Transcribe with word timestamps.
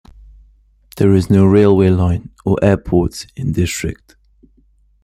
There 0.97 1.13
is 1.13 1.29
no 1.29 1.45
railway 1.45 1.89
line 1.89 2.31
or 2.43 2.57
airport 2.63 3.27
in 3.35 3.51
district. 3.51 4.15